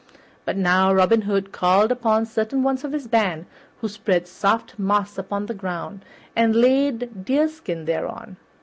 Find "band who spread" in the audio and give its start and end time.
3.07-4.27